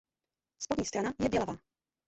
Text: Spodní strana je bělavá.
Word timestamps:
Spodní 0.59 0.85
strana 0.85 1.13
je 1.19 1.29
bělavá. 1.29 1.57